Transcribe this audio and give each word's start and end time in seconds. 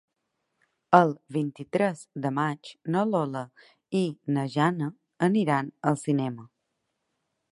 El 0.99 1.11
vint-i-tres 1.35 2.01
de 2.23 2.31
maig 2.37 2.71
na 2.95 3.03
Lola 3.09 3.45
i 4.01 4.03
na 4.37 4.47
Jana 4.55 4.89
aniran 5.31 5.73
al 5.91 6.01
cinema. 6.07 6.49